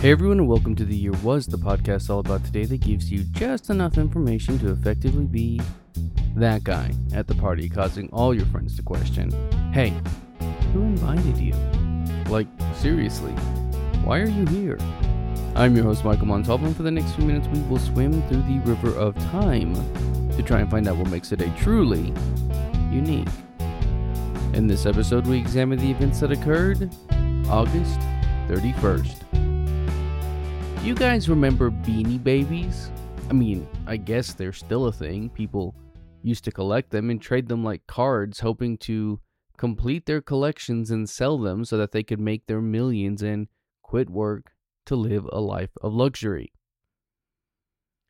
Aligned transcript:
Hey 0.00 0.12
everyone, 0.12 0.38
and 0.38 0.46
welcome 0.46 0.76
to 0.76 0.84
The 0.84 0.94
Year 0.94 1.12
Was, 1.24 1.46
the 1.48 1.58
podcast 1.58 2.08
all 2.08 2.20
about 2.20 2.44
today 2.44 2.64
that 2.66 2.82
gives 2.82 3.10
you 3.10 3.24
just 3.32 3.68
enough 3.68 3.98
information 3.98 4.56
to 4.60 4.70
effectively 4.70 5.24
be 5.24 5.60
that 6.36 6.62
guy 6.62 6.92
at 7.12 7.26
the 7.26 7.34
party, 7.34 7.68
causing 7.68 8.08
all 8.10 8.32
your 8.32 8.46
friends 8.46 8.76
to 8.76 8.82
question 8.84 9.32
Hey, 9.72 9.92
who 10.72 10.82
invited 10.82 11.36
you? 11.38 11.52
Like, 12.30 12.46
seriously, 12.76 13.32
why 14.04 14.20
are 14.20 14.28
you 14.28 14.46
here? 14.46 14.78
I'm 15.56 15.74
your 15.74 15.86
host, 15.86 16.04
Michael 16.04 16.26
Montalvo, 16.26 16.66
and 16.66 16.76
for 16.76 16.84
the 16.84 16.92
next 16.92 17.16
few 17.16 17.24
minutes, 17.24 17.48
we 17.48 17.60
will 17.62 17.80
swim 17.80 18.22
through 18.28 18.42
the 18.42 18.60
river 18.60 18.96
of 18.96 19.18
time 19.32 19.74
to 20.36 20.44
try 20.44 20.60
and 20.60 20.70
find 20.70 20.86
out 20.86 20.96
what 20.96 21.10
makes 21.10 21.32
a 21.32 21.36
truly 21.56 22.14
unique. 22.92 23.26
In 24.52 24.68
this 24.68 24.86
episode, 24.86 25.26
we 25.26 25.38
examine 25.38 25.80
the 25.80 25.90
events 25.90 26.20
that 26.20 26.30
occurred 26.30 26.88
August 27.48 27.98
31st. 28.46 29.27
You 30.88 30.94
guys 30.94 31.28
remember 31.28 31.70
Beanie 31.70 32.24
Babies? 32.24 32.90
I 33.28 33.34
mean, 33.34 33.68
I 33.86 33.98
guess 33.98 34.32
they're 34.32 34.54
still 34.54 34.86
a 34.86 34.92
thing. 34.92 35.28
People 35.28 35.74
used 36.22 36.44
to 36.44 36.50
collect 36.50 36.88
them 36.88 37.10
and 37.10 37.20
trade 37.20 37.46
them 37.46 37.62
like 37.62 37.86
cards, 37.86 38.40
hoping 38.40 38.78
to 38.78 39.20
complete 39.58 40.06
their 40.06 40.22
collections 40.22 40.90
and 40.90 41.06
sell 41.06 41.36
them 41.36 41.66
so 41.66 41.76
that 41.76 41.92
they 41.92 42.02
could 42.02 42.20
make 42.20 42.46
their 42.46 42.62
millions 42.62 43.22
and 43.22 43.48
quit 43.82 44.08
work 44.08 44.52
to 44.86 44.96
live 44.96 45.28
a 45.30 45.42
life 45.42 45.68
of 45.82 45.92
luxury. 45.92 46.54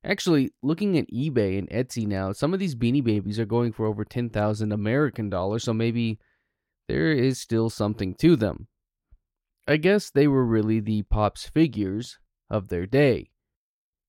Actually, 0.04 0.52
looking 0.62 0.96
at 0.96 1.10
eBay 1.10 1.58
and 1.58 1.68
Etsy 1.70 2.06
now, 2.06 2.30
some 2.30 2.54
of 2.54 2.60
these 2.60 2.76
Beanie 2.76 3.02
Babies 3.02 3.40
are 3.40 3.44
going 3.44 3.72
for 3.72 3.86
over 3.86 4.04
10,000 4.04 4.70
American 4.70 5.28
dollars, 5.28 5.64
so 5.64 5.72
maybe 5.72 6.20
there 6.86 7.10
is 7.10 7.40
still 7.40 7.70
something 7.70 8.14
to 8.20 8.36
them. 8.36 8.68
I 9.66 9.78
guess 9.78 10.10
they 10.10 10.28
were 10.28 10.46
really 10.46 10.78
the 10.78 11.02
Pops 11.02 11.48
figures 11.48 12.20
of 12.50 12.68
their 12.68 12.86
day. 12.86 13.30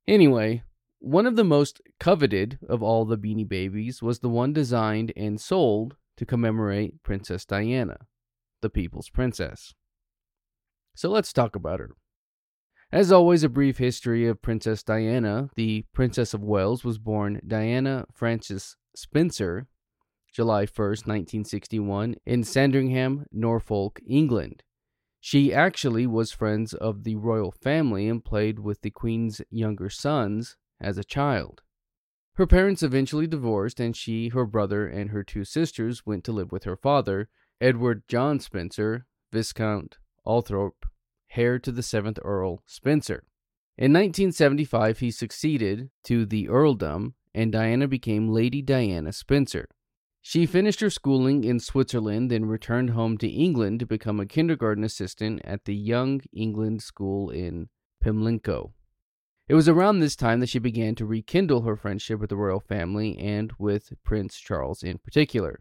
Anyway, 0.07 0.63
one 0.99 1.25
of 1.25 1.35
the 1.35 1.43
most 1.43 1.81
coveted 1.99 2.59
of 2.67 2.83
all 2.83 3.05
the 3.05 3.17
Beanie 3.17 3.47
Babies 3.47 4.01
was 4.01 4.19
the 4.19 4.29
one 4.29 4.53
designed 4.53 5.13
and 5.15 5.39
sold 5.39 5.95
to 6.17 6.25
commemorate 6.25 7.01
Princess 7.03 7.45
Diana, 7.45 7.97
the 8.61 8.69
people's 8.69 9.09
princess. 9.09 9.73
So 10.95 11.09
let's 11.09 11.31
talk 11.31 11.55
about 11.55 11.79
her. 11.79 11.91
As 12.91 13.11
always, 13.11 13.43
a 13.43 13.49
brief 13.49 13.77
history 13.77 14.27
of 14.27 14.41
Princess 14.41 14.81
Diana. 14.81 15.51
The 15.55 15.85
Princess 15.93 16.33
of 16.33 16.43
Wales 16.43 16.83
was 16.83 16.97
born 16.97 17.39
Diana 17.47 18.05
Frances 18.11 18.75
Spencer, 18.95 19.67
July 20.33 20.65
1st, 20.65 21.05
1961, 21.05 22.15
in 22.25 22.43
Sandringham, 22.43 23.25
Norfolk, 23.31 23.99
England. 24.07 24.63
She 25.19 25.53
actually 25.53 26.07
was 26.07 26.31
friends 26.31 26.73
of 26.73 27.03
the 27.03 27.15
royal 27.15 27.51
family 27.51 28.07
and 28.07 28.23
played 28.23 28.59
with 28.59 28.81
the 28.81 28.89
Queen's 28.89 29.41
younger 29.49 29.89
sons 29.89 30.55
as 30.79 30.97
a 30.97 31.03
child. 31.03 31.61
Her 32.35 32.47
parents 32.47 32.81
eventually 32.83 33.27
divorced, 33.27 33.81
and 33.81 33.95
she, 33.95 34.29
her 34.29 34.45
brother, 34.45 34.87
and 34.87 35.09
her 35.09 35.23
two 35.23 35.43
sisters 35.43 36.05
went 36.05 36.23
to 36.23 36.31
live 36.31 36.53
with 36.53 36.63
her 36.63 36.77
father, 36.77 37.27
Edward 37.59 38.03
John 38.07 38.39
Spencer, 38.39 39.05
Viscount 39.33 39.97
Althorp, 40.25 40.85
heir 41.35 41.59
to 41.59 41.71
the 41.71 41.83
seventh 41.83 42.19
Earl 42.23 42.63
Spencer. 42.65 43.25
In 43.77 43.91
1975, 43.91 44.99
he 44.99 45.11
succeeded 45.11 45.89
to 46.05 46.25
the 46.25 46.47
earldom, 46.47 47.15
and 47.35 47.51
Diana 47.51 47.87
became 47.87 48.29
Lady 48.29 48.61
Diana 48.61 49.11
Spencer. 49.11 49.67
She 50.21 50.45
finished 50.45 50.81
her 50.81 50.89
schooling 50.89 51.43
in 51.43 51.59
Switzerland 51.59 52.29
then 52.29 52.45
returned 52.45 52.91
home 52.91 53.17
to 53.19 53.27
England 53.27 53.79
to 53.79 53.85
become 53.85 54.19
a 54.19 54.25
kindergarten 54.25 54.83
assistant 54.83 55.41
at 55.43 55.65
the 55.65 55.75
Young 55.75 56.21
England 56.33 56.83
School 56.83 57.29
in 57.29 57.69
Pimlico. 58.01 58.73
It 59.47 59.55
was 59.55 59.67
around 59.67 59.99
this 59.99 60.15
time 60.15 60.41
that 60.41 60.49
she 60.49 60.59
began 60.59 60.93
to 60.95 61.05
rekindle 61.05 61.61
her 61.61 61.75
friendship 61.75 62.19
with 62.19 62.29
the 62.29 62.37
royal 62.37 62.59
family 62.59 63.17
and 63.17 63.51
with 63.57 63.93
Prince 64.03 64.37
Charles 64.37 64.83
in 64.83 64.99
particular. 64.99 65.59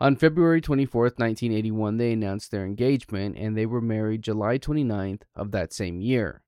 On 0.00 0.16
February 0.16 0.60
24, 0.60 1.02
1981, 1.02 1.96
they 1.96 2.12
announced 2.12 2.50
their 2.50 2.64
engagement 2.64 3.36
and 3.36 3.56
they 3.56 3.66
were 3.66 3.80
married 3.80 4.22
July 4.22 4.58
29th 4.58 5.22
of 5.36 5.50
that 5.52 5.72
same 5.72 6.00
year. 6.00 6.42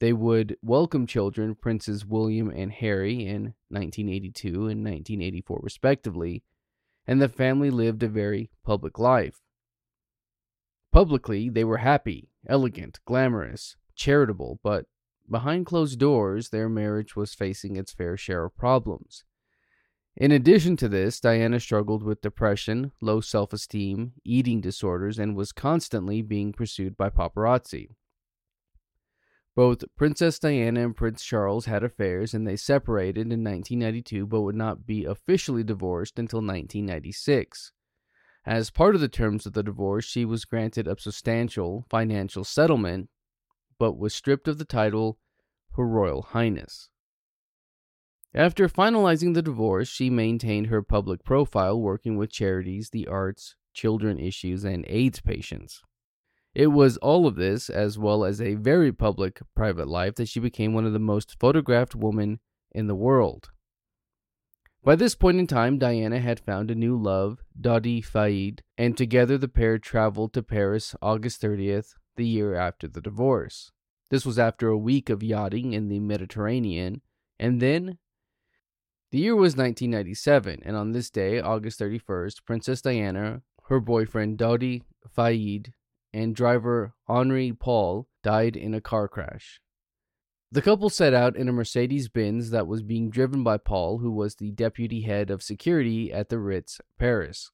They 0.00 0.12
would 0.12 0.56
welcome 0.62 1.08
children, 1.08 1.56
Princes 1.56 2.06
William 2.06 2.50
and 2.50 2.70
Harry, 2.70 3.26
in 3.26 3.54
1982 3.68 4.48
and 4.48 4.84
1984, 4.84 5.60
respectively, 5.60 6.44
and 7.06 7.20
the 7.20 7.28
family 7.28 7.70
lived 7.70 8.02
a 8.04 8.08
very 8.08 8.50
public 8.64 8.98
life. 8.98 9.40
Publicly, 10.92 11.48
they 11.48 11.64
were 11.64 11.78
happy, 11.78 12.30
elegant, 12.46 13.00
glamorous, 13.06 13.76
charitable, 13.96 14.60
but 14.62 14.86
behind 15.28 15.66
closed 15.66 15.98
doors, 15.98 16.50
their 16.50 16.68
marriage 16.68 17.16
was 17.16 17.34
facing 17.34 17.74
its 17.74 17.92
fair 17.92 18.16
share 18.16 18.44
of 18.44 18.56
problems. 18.56 19.24
In 20.16 20.30
addition 20.30 20.76
to 20.76 20.88
this, 20.88 21.20
Diana 21.20 21.58
struggled 21.58 22.04
with 22.04 22.22
depression, 22.22 22.92
low 23.00 23.20
self 23.20 23.52
esteem, 23.52 24.12
eating 24.24 24.60
disorders, 24.60 25.18
and 25.18 25.36
was 25.36 25.52
constantly 25.52 26.22
being 26.22 26.52
pursued 26.52 26.96
by 26.96 27.10
paparazzi. 27.10 27.90
Both 29.58 29.82
Princess 29.96 30.38
Diana 30.38 30.84
and 30.84 30.94
Prince 30.94 31.24
Charles 31.24 31.64
had 31.64 31.82
affairs 31.82 32.32
and 32.32 32.46
they 32.46 32.54
separated 32.54 33.32
in 33.32 33.42
1992 33.42 34.24
but 34.24 34.42
would 34.42 34.54
not 34.54 34.86
be 34.86 35.04
officially 35.04 35.64
divorced 35.64 36.16
until 36.16 36.38
1996. 36.38 37.72
As 38.46 38.70
part 38.70 38.94
of 38.94 39.00
the 39.00 39.08
terms 39.08 39.46
of 39.46 39.54
the 39.54 39.64
divorce, 39.64 40.04
she 40.04 40.24
was 40.24 40.44
granted 40.44 40.86
a 40.86 40.96
substantial 40.96 41.84
financial 41.90 42.44
settlement 42.44 43.08
but 43.80 43.98
was 43.98 44.14
stripped 44.14 44.46
of 44.46 44.58
the 44.58 44.64
title 44.64 45.18
Her 45.72 45.88
Royal 45.88 46.22
Highness. 46.22 46.88
After 48.32 48.68
finalizing 48.68 49.34
the 49.34 49.42
divorce, 49.42 49.88
she 49.88 50.08
maintained 50.08 50.68
her 50.68 50.82
public 50.82 51.24
profile 51.24 51.80
working 51.80 52.16
with 52.16 52.30
charities, 52.30 52.90
the 52.90 53.08
arts, 53.08 53.56
children 53.74 54.20
issues, 54.20 54.62
and 54.62 54.84
AIDS 54.86 55.20
patients. 55.20 55.82
It 56.54 56.68
was 56.68 56.96
all 56.98 57.26
of 57.26 57.36
this, 57.36 57.70
as 57.70 57.98
well 57.98 58.24
as 58.24 58.40
a 58.40 58.54
very 58.54 58.92
public 58.92 59.40
private 59.54 59.88
life, 59.88 60.14
that 60.16 60.28
she 60.28 60.40
became 60.40 60.72
one 60.72 60.86
of 60.86 60.92
the 60.92 60.98
most 60.98 61.38
photographed 61.38 61.94
women 61.94 62.40
in 62.72 62.86
the 62.86 62.94
world. 62.94 63.50
By 64.82 64.96
this 64.96 65.14
point 65.14 65.38
in 65.38 65.46
time, 65.46 65.78
Diana 65.78 66.20
had 66.20 66.40
found 66.40 66.70
a 66.70 66.74
new 66.74 66.96
love, 66.96 67.42
Dodi 67.60 68.00
Fayed, 68.00 68.62
and 68.78 68.96
together 68.96 69.36
the 69.36 69.48
pair 69.48 69.78
traveled 69.78 70.32
to 70.32 70.42
Paris 70.42 70.94
August 71.02 71.42
30th, 71.42 71.94
the 72.16 72.26
year 72.26 72.54
after 72.54 72.88
the 72.88 73.00
divorce. 73.00 73.70
This 74.10 74.24
was 74.24 74.38
after 74.38 74.68
a 74.68 74.78
week 74.78 75.10
of 75.10 75.22
yachting 75.22 75.74
in 75.74 75.88
the 75.88 76.00
Mediterranean, 76.00 77.02
and 77.38 77.60
then 77.60 77.98
the 79.10 79.18
year 79.18 79.34
was 79.34 79.56
1997, 79.56 80.62
and 80.64 80.76
on 80.76 80.92
this 80.92 81.10
day, 81.10 81.40
August 81.40 81.80
31st, 81.80 82.44
Princess 82.44 82.80
Diana, 82.80 83.42
her 83.64 83.80
boyfriend 83.80 84.38
Dodi 84.38 84.82
Fayed, 85.10 85.72
and 86.12 86.34
driver 86.34 86.94
Henri 87.08 87.52
Paul 87.52 88.08
died 88.22 88.56
in 88.56 88.74
a 88.74 88.80
car 88.80 89.08
crash. 89.08 89.60
The 90.50 90.62
couple 90.62 90.88
set 90.88 91.12
out 91.12 91.36
in 91.36 91.48
a 91.48 91.52
Mercedes 91.52 92.08
Benz 92.08 92.50
that 92.50 92.66
was 92.66 92.82
being 92.82 93.10
driven 93.10 93.44
by 93.44 93.58
Paul, 93.58 93.98
who 93.98 94.10
was 94.10 94.36
the 94.36 94.50
deputy 94.50 95.02
head 95.02 95.30
of 95.30 95.42
security 95.42 96.10
at 96.10 96.30
the 96.30 96.38
Ritz, 96.38 96.80
Paris. 96.98 97.50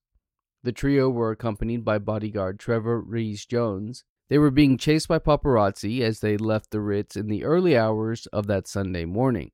The 0.62 0.72
trio 0.72 1.10
were 1.10 1.32
accompanied 1.32 1.84
by 1.84 1.98
bodyguard 1.98 2.60
Trevor 2.60 3.00
Rees 3.00 3.44
Jones. 3.44 4.04
They 4.30 4.38
were 4.38 4.52
being 4.52 4.78
chased 4.78 5.08
by 5.08 5.18
paparazzi 5.18 6.00
as 6.00 6.20
they 6.20 6.36
left 6.36 6.70
the 6.70 6.80
Ritz 6.80 7.16
in 7.16 7.26
the 7.26 7.44
early 7.44 7.76
hours 7.76 8.26
of 8.26 8.46
that 8.46 8.68
Sunday 8.68 9.04
morning. 9.04 9.50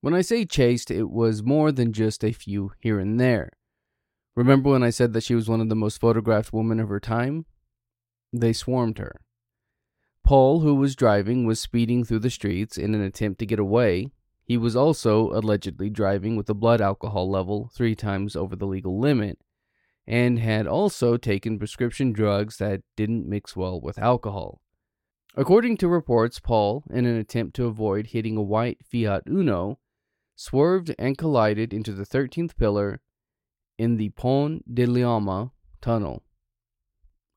When 0.00 0.14
I 0.14 0.22
say 0.22 0.44
chased, 0.44 0.90
it 0.90 1.10
was 1.10 1.42
more 1.42 1.70
than 1.70 1.92
just 1.92 2.24
a 2.24 2.32
few 2.32 2.72
here 2.78 2.98
and 2.98 3.20
there. 3.20 3.50
Remember 4.34 4.70
when 4.70 4.82
I 4.82 4.90
said 4.90 5.12
that 5.12 5.24
she 5.24 5.34
was 5.34 5.48
one 5.48 5.60
of 5.60 5.68
the 5.68 5.74
most 5.74 6.00
photographed 6.00 6.52
women 6.52 6.80
of 6.80 6.88
her 6.88 7.00
time? 7.00 7.44
They 8.32 8.52
swarmed 8.52 8.98
her. 8.98 9.20
Paul, 10.24 10.60
who 10.60 10.74
was 10.74 10.96
driving, 10.96 11.44
was 11.44 11.60
speeding 11.60 12.04
through 12.04 12.20
the 12.20 12.30
streets 12.30 12.78
in 12.78 12.94
an 12.94 13.02
attempt 13.02 13.38
to 13.40 13.46
get 13.46 13.58
away. 13.58 14.10
He 14.44 14.56
was 14.56 14.76
also 14.76 15.30
allegedly 15.32 15.90
driving 15.90 16.36
with 16.36 16.48
a 16.48 16.54
blood 16.54 16.80
alcohol 16.80 17.28
level 17.28 17.70
three 17.74 17.94
times 17.94 18.36
over 18.36 18.56
the 18.56 18.66
legal 18.66 18.98
limit, 18.98 19.38
and 20.06 20.38
had 20.38 20.66
also 20.66 21.16
taken 21.16 21.58
prescription 21.58 22.12
drugs 22.12 22.58
that 22.58 22.82
didn't 22.96 23.28
mix 23.28 23.56
well 23.56 23.80
with 23.80 23.98
alcohol. 23.98 24.60
According 25.34 25.78
to 25.78 25.88
reports, 25.88 26.38
Paul, 26.38 26.84
in 26.90 27.06
an 27.06 27.16
attempt 27.16 27.56
to 27.56 27.66
avoid 27.66 28.08
hitting 28.08 28.36
a 28.36 28.42
white 28.42 28.78
Fiat 28.84 29.22
Uno, 29.28 29.78
swerved 30.36 30.94
and 30.98 31.16
collided 31.16 31.72
into 31.72 31.92
the 31.92 32.04
13th 32.04 32.56
pillar 32.56 33.00
in 33.78 33.96
the 33.96 34.10
Pont 34.10 34.74
de 34.74 34.86
Liama 34.86 35.52
tunnel. 35.80 36.22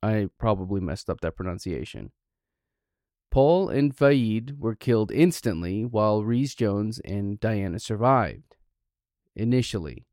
I 0.05 0.27
probably 0.37 0.81
messed 0.81 1.09
up 1.09 1.21
that 1.21 1.35
pronunciation. 1.35 2.11
Paul 3.31 3.69
and 3.69 3.95
Fayed 3.95 4.59
were 4.59 4.75
killed 4.75 5.11
instantly, 5.11 5.83
while 5.83 6.23
Rees 6.23 6.53
Jones 6.53 6.99
and 6.99 7.39
Diana 7.39 7.79
survived. 7.79 8.55
Initially. 9.35 10.05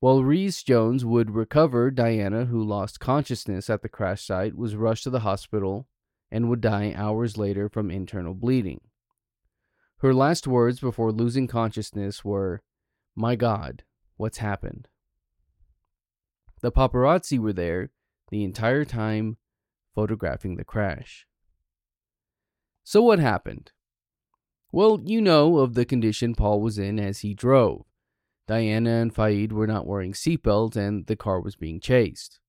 While 0.00 0.24
Rees 0.24 0.62
Jones 0.62 1.04
would 1.04 1.32
recover, 1.32 1.90
Diana, 1.90 2.46
who 2.46 2.64
lost 2.64 2.98
consciousness 2.98 3.68
at 3.68 3.82
the 3.82 3.90
crash 3.90 4.24
site, 4.24 4.56
was 4.56 4.74
rushed 4.74 5.04
to 5.04 5.10
the 5.10 5.20
hospital 5.20 5.86
and 6.30 6.48
would 6.48 6.62
die 6.62 6.94
hours 6.96 7.36
later 7.36 7.68
from 7.68 7.90
internal 7.90 8.32
bleeding. 8.32 8.80
Her 9.98 10.14
last 10.14 10.46
words 10.46 10.80
before 10.80 11.12
losing 11.12 11.46
consciousness 11.46 12.24
were, 12.24 12.62
My 13.14 13.36
God, 13.36 13.84
what's 14.16 14.38
happened? 14.38 14.88
The 16.62 16.72
paparazzi 16.72 17.38
were 17.38 17.52
there 17.52 17.90
the 18.32 18.42
entire 18.42 18.84
time 18.86 19.36
photographing 19.94 20.56
the 20.56 20.64
crash. 20.64 21.26
So, 22.82 23.02
what 23.02 23.18
happened? 23.18 23.72
Well, 24.72 25.02
you 25.04 25.20
know 25.20 25.58
of 25.58 25.74
the 25.74 25.84
condition 25.84 26.34
Paul 26.34 26.62
was 26.62 26.78
in 26.78 26.98
as 26.98 27.20
he 27.20 27.34
drove. 27.34 27.84
Diana 28.48 29.02
and 29.02 29.14
Fayed 29.14 29.52
were 29.52 29.66
not 29.66 29.86
wearing 29.86 30.14
seatbelts 30.14 30.76
and 30.76 31.06
the 31.06 31.14
car 31.14 31.42
was 31.42 31.56
being 31.56 31.78
chased. 31.78 32.40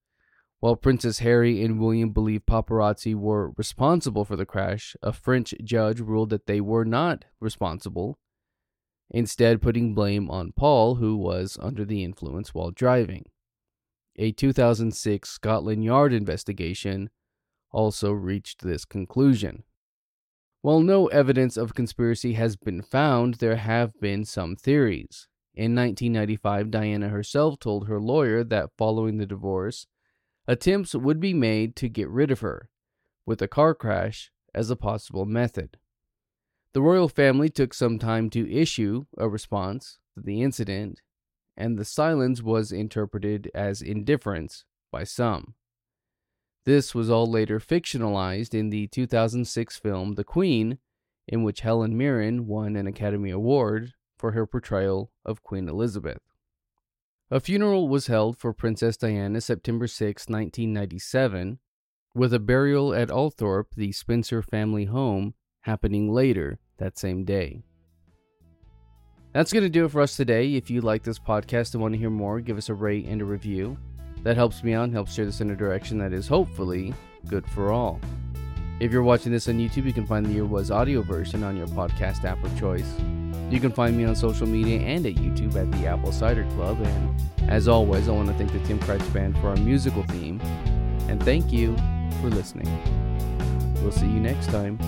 While 0.62 0.77
Princess 0.77 1.19
Harry 1.19 1.62
and 1.62 1.77
William 1.77 2.12
believed 2.12 2.45
paparazzi 2.45 3.13
were 3.13 3.51
responsible 3.57 4.24
for 4.24 4.38
the 4.38 4.45
crash, 4.45 4.95
a 5.03 5.12
French 5.12 5.53
judge 5.65 6.00
ruled 6.00 6.30
that 6.30 6.47
they 6.47 6.62
were 6.62 6.85
not 6.85 7.25
responsible, 7.41 8.18
instead, 9.09 9.62
putting 9.62 9.94
blame 9.94 10.31
on 10.31 10.53
Paul, 10.53 10.95
who 10.95 11.18
was 11.18 11.57
under 11.62 11.83
the 11.83 12.06
influence 12.06 12.53
while 12.53 12.71
driving. 12.71 13.25
A 14.15 14.31
2006 14.31 15.27
Scotland 15.27 15.83
Yard 15.83 16.13
investigation 16.13 17.10
also 17.71 18.12
reached 18.12 18.62
this 18.62 18.86
conclusion. 18.86 19.63
While 20.62 20.81
no 20.81 21.07
evidence 21.07 21.57
of 21.57 21.74
conspiracy 21.74 22.33
has 22.33 22.56
been 22.56 22.81
found, 22.81 23.36
there 23.36 23.56
have 23.56 24.00
been 24.00 24.24
some 24.24 24.56
theories. 24.56 25.27
In 25.56 25.75
1995, 25.75 26.71
Diana 26.71 27.10
herself 27.10 27.60
told 27.60 27.88
her 27.88 28.00
lawyer 28.00 28.44
that 28.44 28.69
following 28.77 29.18
the 29.18 29.25
divorce, 29.25 29.88
attempts 30.48 30.94
would 30.94 31.19
be 31.19 31.33
made 31.33 31.75
to 31.77 31.89
get 31.89 32.09
rid 32.09 32.31
of 32.31 32.42
her, 32.42 32.69
with 33.25 33.42
a 33.42 33.48
car 33.48 33.74
crash 33.74 34.31
as 34.54 34.69
a 34.69 34.75
possible 34.75 35.25
method. 35.25 35.77
The 36.74 36.81
royal 36.81 37.09
family 37.09 37.50
took 37.50 37.74
some 37.74 38.00
time 38.00 38.30
to 38.31 38.51
issue 38.51 39.06
a 39.18 39.27
response 39.27 40.00
to 40.16 40.21
the 40.21 40.42
incident, 40.42 41.01
and 41.55 41.77
the 41.77 41.85
silence 41.85 42.41
was 42.41 42.71
interpreted 42.71 43.50
as 43.53 43.81
indifference 43.81 44.65
by 44.91 45.03
some. 45.03 45.55
This 46.65 46.95
was 46.95 47.09
all 47.09 47.29
later 47.29 47.59
fictionalized 47.59 48.53
in 48.53 48.69
the 48.69 48.88
2006 48.88 49.77
film 49.77 50.13
The 50.13 50.23
Queen, 50.23 50.77
in 51.27 51.44
which 51.44 51.61
Helen 51.61 51.97
Mirren 51.97 52.47
won 52.47 52.75
an 52.75 52.88
Academy 52.88 53.29
Award 53.29 53.94
for 54.17 54.31
her 54.31 54.45
portrayal 54.45 55.11
of 55.25 55.44
Queen 55.44 55.67
Elizabeth. 55.67 56.21
A 57.29 57.39
funeral 57.39 57.89
was 57.89 58.07
held 58.07 58.38
for 58.38 58.53
Princess 58.53 58.95
Diana 58.95 59.41
September 59.41 59.88
6, 59.88 60.29
1997, 60.29 61.59
with 62.15 62.33
a 62.33 62.39
burial 62.39 62.94
at 62.94 63.09
Althorp, 63.09 63.65
the 63.75 63.91
Spencer 63.91 64.41
family 64.41 64.85
home, 64.85 65.33
happening 65.61 66.13
later 66.13 66.59
that 66.77 66.97
same 66.97 67.25
day. 67.25 67.63
That's 69.33 69.51
going 69.51 69.63
to 69.63 69.69
do 69.69 69.85
it 69.85 69.91
for 69.91 70.01
us 70.01 70.15
today. 70.15 70.53
If 70.53 70.69
you 70.69 70.81
like 70.81 71.01
this 71.01 71.18
podcast 71.18 71.74
and 71.74 71.81
want 71.81 71.95
to 71.95 71.97
hear 71.97 72.12
more, 72.12 72.39
give 72.39 72.57
us 72.57 72.69
a 72.69 72.74
rate 72.75 73.06
and 73.07 73.19
a 73.19 73.25
review. 73.25 73.77
That 74.21 74.38
helps 74.38 74.63
me 74.63 74.74
out 74.74 74.83
and 74.83 74.94
helps 74.94 75.13
steer 75.13 75.25
this 75.25 75.41
in 75.41 75.50
a 75.50 75.56
direction 75.56 75.97
that 75.97 76.13
is 76.13 76.27
hopefully 76.27 76.94
good 77.27 77.45
for 77.50 77.71
all. 77.71 78.00
If 78.80 78.91
you're 78.91 79.01
watching 79.03 79.31
this 79.31 79.47
on 79.47 79.56
YouTube, 79.56 79.85
you 79.85 79.94
can 79.94 80.06
find 80.06 80.25
the 80.25 80.33
Year 80.33 80.45
Was 80.45 80.69
audio 80.69 81.01
version 81.01 81.44
on 81.44 81.57
your 81.57 81.68
podcast 81.68 82.25
app 82.25 82.44
of 82.44 82.59
choice. 82.59 82.94
You 83.50 83.59
can 83.59 83.71
find 83.71 83.97
me 83.97 84.06
on 84.06 84.15
social 84.15 84.47
media 84.47 84.80
and 84.80 85.06
at 85.06 85.15
YouTube 85.15 85.56
at 85.56 85.71
the 85.71 85.88
Apple 85.88 86.12
Cider 86.12 86.44
Club. 86.51 86.80
And 86.81 87.50
as 87.50 87.68
always, 87.68 88.07
I 88.07 88.12
want 88.12 88.27
to 88.27 88.33
thank 88.35 88.51
the 88.51 88.59
Tim 88.59 88.80
Kreitz 88.80 89.12
Band 89.13 89.38
for 89.39 89.50
our 89.50 89.57
musical 89.57 90.03
theme. 90.03 90.39
And 91.07 91.21
thank 91.24 91.51
you 91.51 91.75
for 92.21 92.30
listening. 92.30 92.68
We'll 93.81 93.91
see 93.91 94.07
you 94.07 94.19
next 94.19 94.47
time. 94.47 94.80